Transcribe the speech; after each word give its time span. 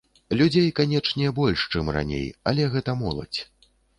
Людзей, 0.37 0.63
канечне, 0.79 1.27
больш, 1.41 1.67
чым 1.75 1.93
раней, 1.97 2.25
але 2.53 2.63
гэта 2.77 2.97
моладзь. 3.05 3.39